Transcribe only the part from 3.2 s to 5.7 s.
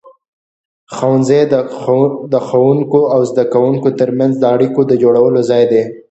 زده کوونکو ترمنځ د اړیکو د جوړولو ځای